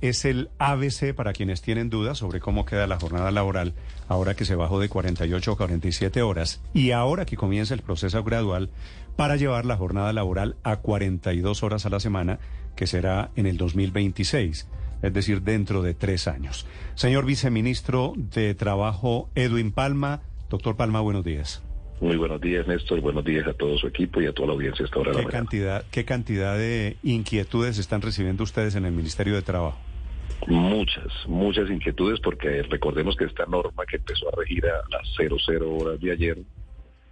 [0.00, 3.74] es el ABC para quienes tienen dudas sobre cómo queda la jornada laboral
[4.08, 8.22] ahora que se bajó de 48 a 47 horas y ahora que comienza el proceso
[8.24, 8.70] gradual
[9.16, 12.38] para llevar la jornada laboral a 42 horas a la semana,
[12.74, 14.68] que será en el 2026,
[15.02, 16.66] es decir, dentro de tres años.
[16.94, 20.22] Señor viceministro de Trabajo, Edwin Palma.
[20.48, 21.62] Doctor Palma, buenos días.
[22.00, 23.00] Muy buenos días, Néstor.
[23.02, 25.84] Buenos días a todo su equipo y a toda la audiencia esta hora ¿Qué cantidad,
[25.90, 29.78] ¿Qué cantidad de inquietudes están recibiendo ustedes en el Ministerio de Trabajo?
[30.46, 35.76] Muchas, muchas inquietudes porque recordemos que esta norma que empezó a regir a las 00
[35.76, 36.38] horas de ayer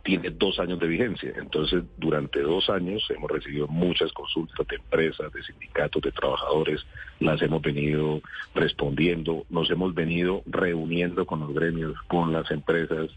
[0.08, 1.32] tiene dos años de vigencia.
[1.36, 6.80] Entonces, durante dos años hemos recibido muchas consultas de empresas, de sindicatos, de trabajadores,
[7.20, 8.22] las hemos venido
[8.54, 13.10] respondiendo, nos hemos venido reuniendo con los gremios, con las empresas,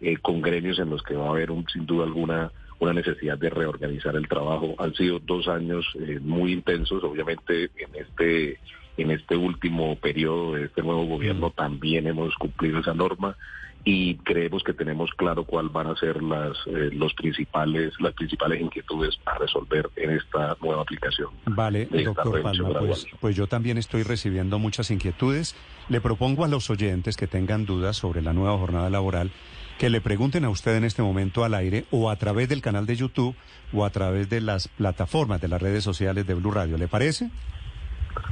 [0.00, 3.36] eh, con gremios en los que va a haber un, sin duda alguna una necesidad
[3.38, 4.74] de reorganizar el trabajo.
[4.78, 8.58] Han sido dos años eh, muy intensos, obviamente en este
[8.96, 13.36] en este último periodo de este nuevo gobierno también hemos cumplido esa norma
[13.84, 18.60] y creemos que tenemos claro cuáles van a ser las eh, los principales las principales
[18.60, 21.28] inquietudes a resolver en esta nueva aplicación.
[21.46, 25.54] Vale, doctor Palma, pues, pues, yo también estoy recibiendo muchas inquietudes.
[25.88, 29.30] Le propongo a los oyentes que tengan dudas sobre la nueva jornada laboral
[29.78, 32.84] que le pregunten a usted en este momento al aire o a través del canal
[32.84, 33.36] de YouTube
[33.72, 36.76] o a través de las plataformas de las redes sociales de Blue Radio.
[36.76, 37.30] ¿Le parece?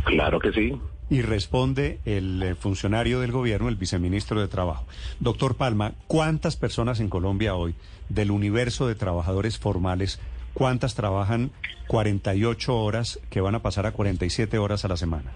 [0.05, 0.77] Claro que sí.
[1.09, 4.87] Y responde el eh, funcionario del gobierno, el viceministro de Trabajo.
[5.21, 7.77] Doctor Palma, ¿cuántas personas en Colombia hoy,
[8.09, 10.19] del universo de trabajadores formales,
[10.53, 11.53] cuántas trabajan
[11.87, 15.31] 48 horas que van a pasar a 47 horas a la semana?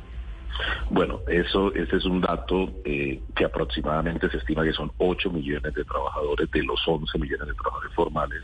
[0.91, 5.75] Bueno, eso, ese es un dato eh, que aproximadamente se estima que son 8 millones
[5.75, 8.43] de trabajadores de los 11 millones de trabajadores formales,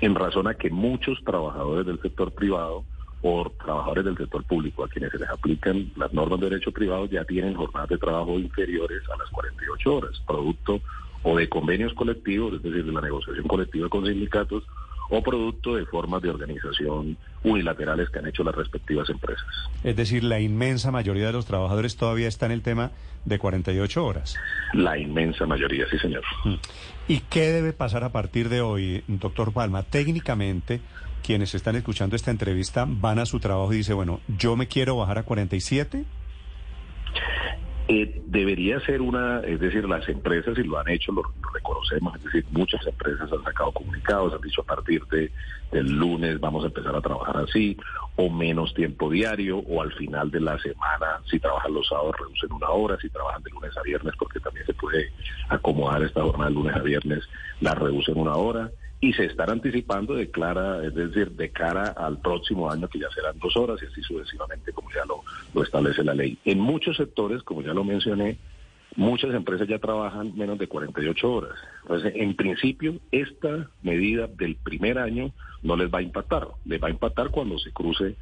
[0.00, 2.84] en razón a que muchos trabajadores del sector privado
[3.20, 7.06] por trabajadores del sector público a quienes se les aplican las normas de derecho privado
[7.06, 10.80] ya tienen jornadas de trabajo inferiores a las 48 horas, producto
[11.22, 14.64] o de convenios colectivos, es decir, de la negociación colectiva con sindicatos,
[15.14, 19.44] o producto de formas de organización unilaterales que han hecho las respectivas empresas.
[19.84, 22.92] Es decir, la inmensa mayoría de los trabajadores todavía está en el tema
[23.26, 24.36] de 48 horas.
[24.72, 26.22] La inmensa mayoría, sí, señor.
[26.44, 26.54] Mm.
[27.08, 29.82] ¿Y qué debe pasar a partir de hoy, doctor Palma?
[29.82, 30.80] Técnicamente,
[31.22, 34.96] quienes están escuchando esta entrevista van a su trabajo y dicen, bueno, yo me quiero
[34.96, 36.06] bajar a 47.
[37.88, 41.22] Eh, debería ser una, es decir, las empresas, y lo han hecho, lo,
[41.52, 45.30] reconocemos, es decir, muchas empresas han sacado comunicados, han dicho a partir de,
[45.72, 47.76] del lunes vamos a empezar a trabajar así,
[48.16, 52.52] o menos tiempo diario, o al final de la semana, si trabajan los sábados, reducen
[52.52, 55.12] una hora, si trabajan de lunes a viernes, porque también se puede
[55.48, 57.24] acomodar esta jornada de lunes a viernes,
[57.60, 58.70] la reducen una hora
[59.02, 63.10] y se están anticipando de clara, es decir, de cara al próximo año que ya
[63.10, 66.38] serán dos horas y así sucesivamente como ya lo, lo establece la ley.
[66.44, 68.38] En muchos sectores, como ya lo mencioné,
[68.94, 71.58] muchas empresas ya trabajan menos de 48 horas.
[71.82, 75.32] Entonces, en principio, esta medida del primer año
[75.64, 76.46] no les va a impactar.
[76.64, 78.14] Les va a impactar cuando se cruce,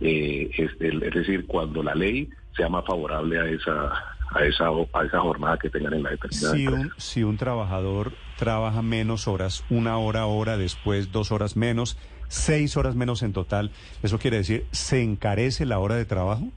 [0.00, 3.92] eh, es, decir, cuando la ley sea más favorable a esa
[4.30, 8.12] a esa a esa jornada que tengan en la determinada si un, si un trabajador
[8.38, 13.72] trabaja menos horas, una hora, hora después, dos horas menos, seis horas menos en total,
[14.02, 16.48] ¿eso quiere decir se encarece la hora de trabajo?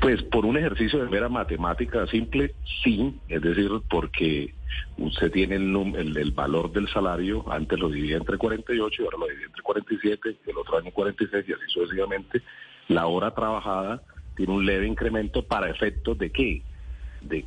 [0.00, 4.54] Pues por un ejercicio de mera matemática simple, sí, es decir, porque
[4.96, 9.26] usted tiene el, el, valor del salario, antes lo dividía entre 48 y ahora lo
[9.26, 12.42] divide entre 47, el otro año 46 y así sucesivamente,
[12.88, 14.02] la hora trabajada
[14.36, 16.62] tiene un leve incremento para efectos de qué?
[17.22, 17.44] De,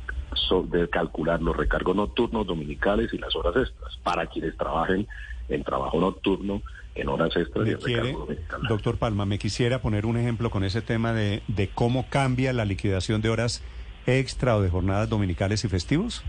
[0.70, 5.06] de calcular los recargos nocturnos, dominicales y las horas extras, para quienes trabajen
[5.48, 6.62] en trabajo nocturno,
[6.94, 8.60] en horas extras y dominical.
[8.68, 12.64] Doctor Palma, me quisiera poner un ejemplo con ese tema de, de cómo cambia la
[12.64, 13.62] liquidación de horas
[14.06, 16.24] extra o de jornadas dominicales y festivos.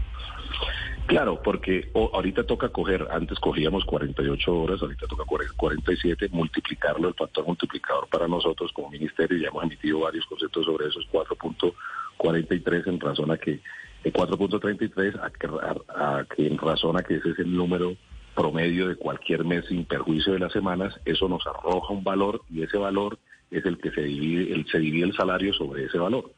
[1.09, 7.47] Claro, porque ahorita toca coger, antes cogíamos 48 horas, ahorita toca 47, multiplicarlo, el factor
[7.47, 12.99] multiplicador para nosotros como ministerio, ya hemos emitido varios conceptos sobre eso, es 4.43 en
[12.99, 13.59] razón a que,
[14.03, 17.95] 4.33 a a, que en razón a que ese es el número
[18.35, 22.63] promedio de cualquier mes sin perjuicio de las semanas, eso nos arroja un valor y
[22.63, 23.19] ese valor
[23.51, 26.31] es el que se divide, el, se divide el salario sobre ese valor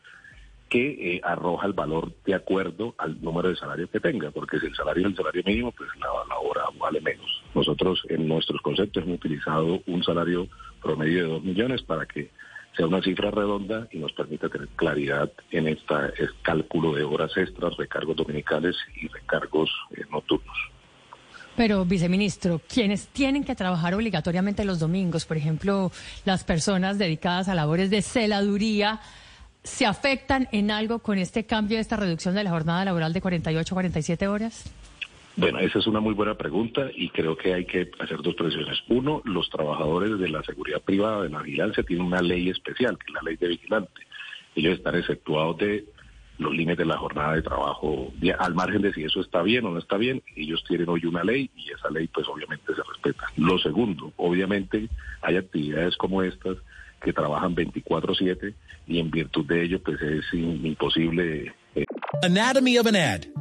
[0.72, 4.68] que eh, arroja el valor de acuerdo al número de salarios que tenga, porque si
[4.68, 7.44] el salario es el salario mínimo, pues la, la, hora vale menos.
[7.54, 10.48] Nosotros en nuestros conceptos hemos utilizado un salario
[10.82, 12.32] promedio de 2 millones para que
[12.76, 15.94] sea una cifra redonda y nos permita tener claridad en este
[16.42, 20.58] cálculo de horas extras, recargos dominicales y recargos eh, nocturnos.
[21.56, 25.92] Pero, viceministro, quienes tienen que trabajar obligatoriamente los domingos, por ejemplo,
[26.24, 29.02] las personas dedicadas a labores de celaduría,
[29.64, 33.74] ¿se afectan en algo con este cambio, esta reducción de la jornada laboral de 48
[33.74, 34.72] a 47 horas?
[35.42, 38.78] Bueno, esa es una muy buena pregunta y creo que hay que hacer dos presiones.
[38.90, 43.06] Uno, los trabajadores de la seguridad privada, de la vigilancia, tienen una ley especial, que
[43.08, 44.02] es la ley de vigilante.
[44.56, 45.86] Ellos están exceptuados de
[46.38, 49.72] los límites de la jornada de trabajo, al margen de si eso está bien o
[49.72, 53.26] no está bien, ellos tienen hoy una ley y esa ley pues obviamente se respeta.
[53.38, 54.90] Lo segundo, obviamente
[55.24, 56.58] hay actividades como estas
[57.02, 58.54] que trabajan 24/7
[58.88, 61.52] y en virtud de ello pues es imposible.
[61.74, 61.86] Eh.
[62.22, 63.41] Anatomy of an ad.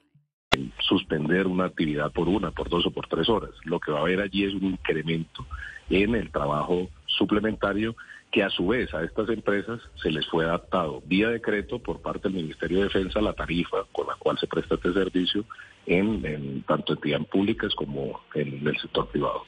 [0.79, 3.51] Suspender una actividad por una, por dos o por tres horas.
[3.63, 5.45] Lo que va a haber allí es un incremento
[5.89, 7.95] en el trabajo suplementario
[8.31, 12.29] que a su vez a estas empresas se les fue adaptado vía decreto por parte
[12.29, 15.43] del Ministerio de Defensa la tarifa con la cual se presta este servicio
[15.85, 19.43] en, en tanto entidades públicas como en el sector privado.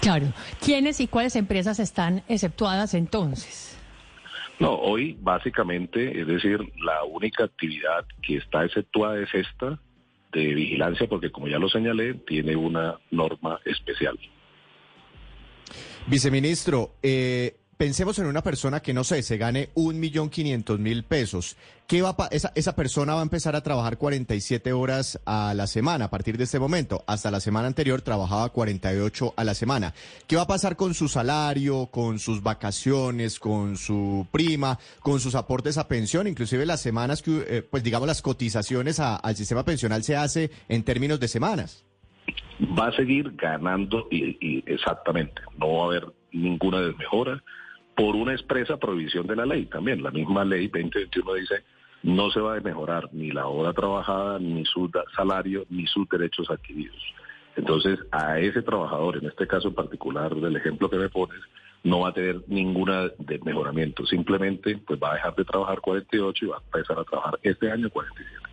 [0.00, 0.32] Claro.
[0.64, 3.77] ¿Quiénes y cuáles empresas están exceptuadas entonces?
[4.58, 9.78] No, hoy básicamente, es decir, la única actividad que está exceptuada es esta
[10.32, 14.18] de vigilancia, porque como ya lo señalé, tiene una norma especial.
[16.06, 21.04] Viceministro, eh, pensemos en una persona que, no sé, se gane un millón quinientos mil
[21.04, 21.56] pesos.
[21.86, 26.06] ¿Qué va esa, esa persona va a empezar a trabajar 47 horas a la semana
[26.06, 27.04] a partir de este momento.
[27.06, 29.94] Hasta la semana anterior trabajaba 48 a la semana.
[30.26, 35.36] ¿Qué va a pasar con su salario, con sus vacaciones, con su prima, con sus
[35.36, 36.26] aportes a pensión?
[36.26, 40.82] Inclusive las semanas que, eh, pues digamos, las cotizaciones al sistema pensional se hace en
[40.82, 41.86] términos de semanas.
[42.76, 45.40] Va a seguir ganando y exactamente.
[45.56, 47.42] No va a haber ninguna desmejora
[47.98, 50.04] por una expresa prohibición de la ley también.
[50.04, 51.64] La misma ley 2021 dice
[52.04, 56.48] no se va a mejorar ni la hora trabajada, ni su salario, ni sus derechos
[56.48, 56.96] adquiridos.
[57.56, 61.40] Entonces, a ese trabajador, en este caso en particular del ejemplo que me pones,
[61.82, 64.06] no va a tener ninguna de mejoramiento.
[64.06, 67.68] Simplemente, pues va a dejar de trabajar 48 y va a empezar a trabajar este
[67.68, 68.47] año 47.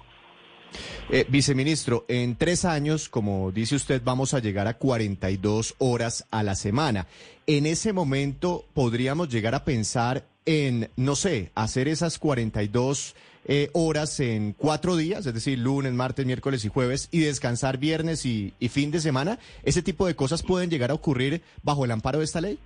[1.10, 6.44] Eh, viceministro, en tres años, como dice usted, vamos a llegar a 42 horas a
[6.44, 7.08] la semana.
[7.48, 13.16] En ese momento podríamos llegar a pensar en, no sé, hacer esas 42
[13.48, 18.26] eh, horas en cuatro días, es decir, lunes, martes, miércoles y jueves, y descansar viernes
[18.26, 19.38] y, fin de semana.
[19.64, 22.58] ¿Ese tipo de cosas pueden llegar a ocurrir bajo el amparo de esta ley?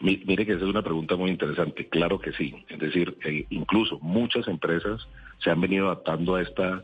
[0.00, 1.88] Mire que esa es una pregunta muy interesante.
[1.88, 2.54] Claro que sí.
[2.68, 5.06] Es decir, eh, incluso muchas empresas
[5.38, 6.82] se han venido adaptando a esta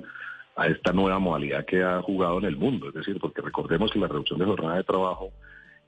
[0.57, 2.89] a esta nueva modalidad que ha jugado en el mundo.
[2.89, 5.31] Es decir, porque recordemos que la reducción de jornada de trabajo,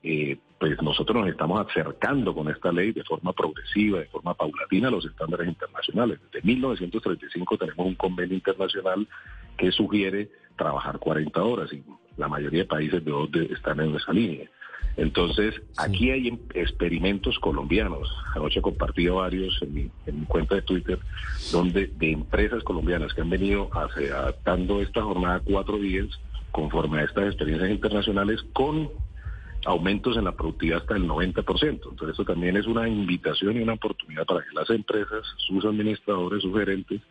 [0.03, 4.89] eh, pues nosotros nos estamos acercando con esta ley de forma progresiva, de forma paulatina
[4.89, 6.19] a los estándares internacionales.
[6.31, 9.07] Desde 1935 tenemos un convenio internacional
[9.57, 11.83] que sugiere trabajar 40 horas y
[12.17, 14.49] la mayoría de países de están en esa línea.
[14.97, 18.09] Entonces, aquí hay em, experimentos colombianos.
[18.35, 20.99] Anoche compartí varios en mi, en mi cuenta de Twitter,
[21.51, 26.07] donde de empresas colombianas que han venido adaptando esta jornada cuatro días
[26.51, 28.89] conforme a estas experiencias internacionales con
[29.65, 31.63] aumentos en la productividad hasta el 90%.
[31.63, 36.41] Entonces, eso también es una invitación y una oportunidad para que las empresas, sus administradores,
[36.41, 37.01] sus gerentes,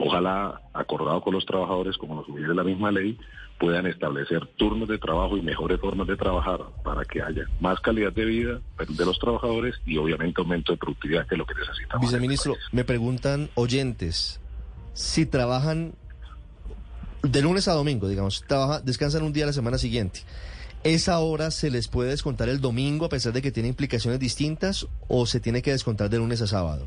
[0.00, 3.18] ojalá acordado con los trabajadores, como nos sugiere la misma ley,
[3.58, 8.10] puedan establecer turnos de trabajo y mejores formas de trabajar para que haya más calidad
[8.12, 12.06] de vida de los trabajadores y obviamente aumento de productividad, que es lo que necesitamos.
[12.06, 14.40] Viceministro, me preguntan oyentes,
[14.94, 15.92] si trabajan
[17.22, 20.20] de lunes a domingo, digamos, trabaja, descansan un día a la semana siguiente,
[20.82, 24.88] ¿esa hora se les puede descontar el domingo a pesar de que tiene implicaciones distintas
[25.06, 26.86] o se tiene que descontar de lunes a sábado?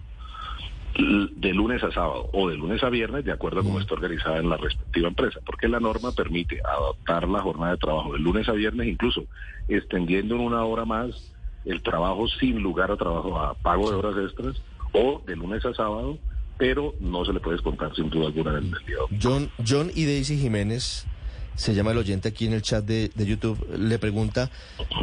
[0.96, 4.38] De lunes a sábado o de lunes a viernes, de acuerdo a cómo está organizada
[4.38, 8.48] en la respectiva empresa, porque la norma permite adaptar la jornada de trabajo de lunes
[8.48, 9.24] a viernes, incluso
[9.68, 11.32] extendiendo en una hora más
[11.66, 15.74] el trabajo sin lugar a trabajo, a pago de horas extras, o de lunes a
[15.74, 16.20] sábado,
[16.58, 18.98] pero no se le puede descontar sin duda alguna en el día.
[19.22, 21.08] John, John y Daisy Jiménez,
[21.56, 24.52] se llama el oyente aquí en el chat de, de YouTube, le pregunta,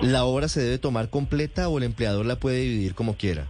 [0.02, 3.46] ¿la hora se debe tomar completa o el empleador la puede dividir como quiera?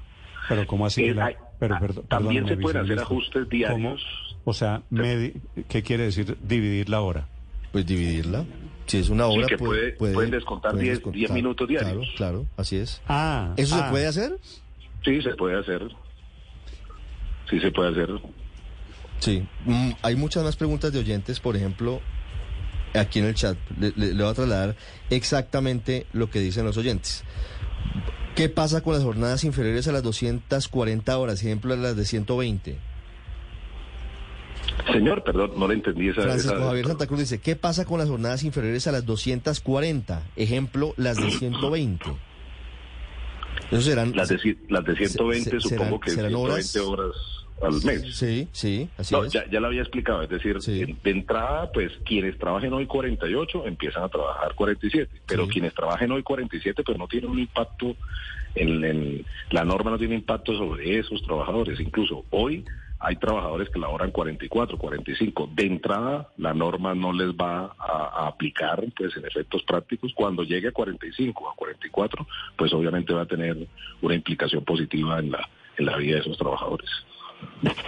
[0.49, 1.04] Pero ¿cómo así?
[1.04, 3.76] Eh, la- hay- pero, ah, perdón, también se pueden hacer ajustes diarios.
[3.81, 4.40] ¿Cómo?
[4.45, 5.35] O sea, medi-
[5.69, 7.29] ¿qué quiere decir dividir la hora?
[7.71, 8.45] Pues dividirla.
[8.87, 11.19] Si es una Sí, hora, que puede- puede- pueden descontar pueden 10 descontar.
[11.19, 12.09] 10 minutos diarios.
[12.17, 13.00] Claro, claro, así es.
[13.07, 14.38] Ah, ¿Eso ah, se puede hacer?
[15.05, 15.83] Sí, se puede hacer.
[17.49, 18.09] Sí, se puede hacer.
[19.21, 19.47] Sí.
[19.67, 22.00] Mm, hay muchas más preguntas de oyentes, por ejemplo,
[22.95, 23.57] aquí en el chat.
[23.79, 24.76] Le, le- le voy a trasladar
[25.11, 27.23] exactamente lo que dicen los oyentes.
[28.34, 31.40] ¿Qué pasa con las jornadas inferiores a las 240 horas?
[31.42, 32.78] Ejemplo, a las de 120.
[34.92, 36.22] Señor, perdón, no le entendí esa...
[36.22, 40.22] Francisco esa- Javier Santa Cruz dice, ¿qué pasa con las jornadas inferiores a las 240?
[40.37, 42.04] Ejemplo, las de 120.
[43.70, 44.16] Esos serán...
[44.16, 47.14] Las de, las de 120 se- supongo serán- que serán 120 horas,
[47.62, 48.17] al mes.
[48.17, 49.33] Sí, sí, así No, es.
[49.33, 50.97] ya, ya lo había explicado, es decir, Sí.
[51.02, 55.50] de entrada, pues quienes trabajen hoy 48 empiezan a trabajar 47, pero Sí.
[55.52, 57.97] quienes trabajen hoy 47 pues no tienen un impacto,
[58.55, 62.64] en, en- la norma no tiene impacto sobre esos trabajadores, incluso hoy
[63.02, 68.26] hay trabajadores que laboran 44, 45, de entrada la norma no les va a, a
[68.29, 72.26] aplicar pues en efectos prácticos, cuando llegue a 45 o a 44,
[72.57, 73.57] pues obviamente va a tener
[74.02, 75.49] una implicación positiva en la,
[75.79, 76.90] en la vida de esos trabajadores.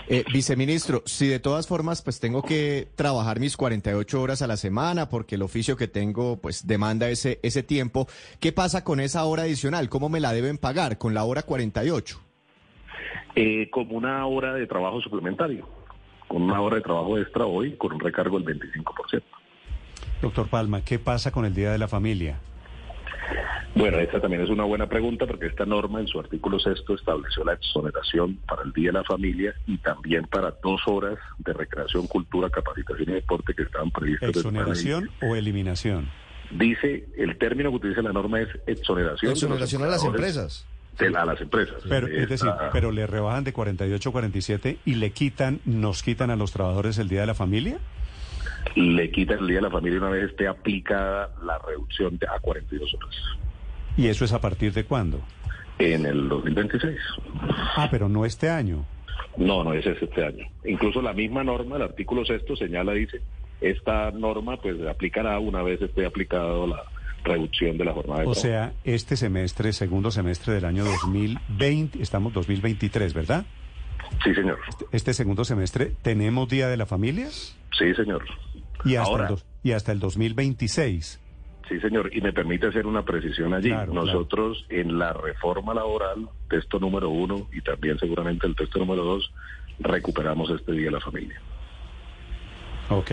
[0.09, 4.57] Eh, viceministro, si de todas formas pues tengo que trabajar mis 48 horas a la
[4.57, 8.07] semana porque el oficio que tengo pues demanda ese, ese tiempo,
[8.39, 9.89] ¿qué pasa con esa hora adicional?
[9.89, 10.99] ¿Cómo me la deben pagar?
[10.99, 12.21] ¿Con la hora 48?
[13.35, 15.67] Eh, como una hora de trabajo suplementario,
[16.29, 19.23] con una hora de trabajo extra hoy, con un recargo del 25%.
[20.21, 22.39] Doctor Palma, ¿qué pasa con el Día de la Familia?
[23.75, 27.43] Bueno, esta también es una buena pregunta porque esta norma en su artículo sexto estableció
[27.45, 32.07] la exoneración para el Día de la Familia y también para dos horas de recreación,
[32.07, 34.29] cultura, capacitación y deporte que estaban previstas.
[34.31, 36.11] ¿Exoneración o eliminación?
[36.51, 39.33] Dice, el término que utiliza la norma es exoneración.
[39.33, 40.67] Exoneración a las empresas.
[40.99, 41.77] de- a las empresas.
[41.89, 46.03] Pero, es decir, Esta- pero le rebajan de 48 a 47 y le quitan, nos
[46.03, 47.79] quitan a los trabajadores el Día de la Familia.
[48.77, 52.39] Le quitan el Día de la Familia una vez esté aplicada la reducción de, a
[52.41, 53.15] 42 horas
[53.97, 55.21] ¿Y eso es a partir de cuándo?
[55.79, 56.97] en el 2026.
[57.77, 58.85] Ah, pero no este año.
[59.37, 60.47] No, no, ese es este año.
[60.65, 63.21] Incluso la misma norma, el artículo sexto señala, dice,
[63.61, 66.83] esta norma pues aplicará una vez esté aplicado la
[67.25, 68.41] reducción de la jornada de O trabajo.
[68.41, 73.45] sea, este semestre, segundo semestre del año 2020, estamos 2023, ¿verdad?
[74.23, 74.59] Sí, señor.
[74.93, 77.29] Este segundo semestre, ¿tenemos Día de la Familia?
[77.31, 78.23] Sí, señor.
[78.85, 81.21] Y hasta, Ahora, el, dos- y hasta el 2026.
[81.69, 82.11] sí, señor.
[82.15, 83.69] Y me permite hacer una precisión allí.
[83.71, 84.07] Claro, claro.
[84.07, 89.33] Nosotros en la reforma laboral, texto número uno y también seguramente el texto número dos,
[89.79, 91.41] recuperamos este Día de la Familia.
[92.91, 93.13] Ok.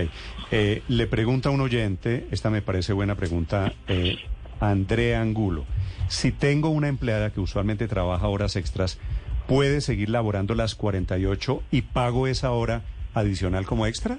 [0.52, 4.18] Eh, le pregunta un oyente, esta me parece buena pregunta, eh,
[4.60, 5.66] Andrea Angulo.
[6.08, 9.00] Si tengo una empleada que usualmente trabaja horas extras,
[9.48, 12.82] ¿puede seguir laborando las 48 y pago esa hora
[13.14, 14.18] adicional como extra?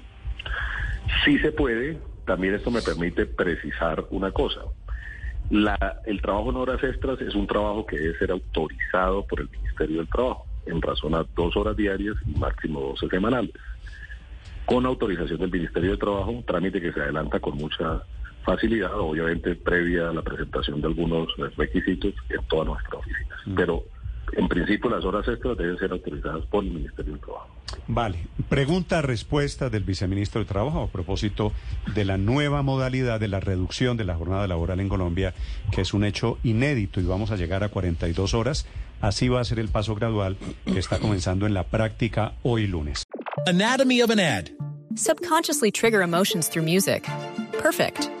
[1.25, 4.61] Sí se puede, también esto me permite precisar una cosa.
[5.49, 9.49] La- el trabajo en horas extras es un trabajo que debe ser autorizado por el
[9.49, 13.51] Ministerio del Trabajo, en razón a dos horas diarias y máximo 12 semanales.
[14.65, 18.01] Con autorización del Ministerio de Trabajo, un trámite que se adelanta con mucha
[18.43, 21.27] facilidad, obviamente previa a la presentación de algunos
[21.57, 23.35] requisitos en toda nuestra oficina.
[23.55, 23.83] Pero
[24.33, 27.47] en principio las horas extras deben ser autorizadas por el Ministerio del Trabajo.
[27.87, 28.27] Vale.
[28.49, 31.53] Pregunta, respuesta del viceministro de Trabajo a propósito
[31.93, 35.33] de la nueva modalidad de la reducción de la jornada laboral en Colombia,
[35.71, 38.65] que es un hecho inédito y vamos a llegar a 42 horas.
[38.99, 43.03] Así va a ser el paso gradual que está comenzando en la práctica hoy lunes.
[43.47, 44.49] Anatomy of an ad.
[44.95, 47.07] Subconsciously trigger emotions through music.
[47.61, 48.20] Perfect.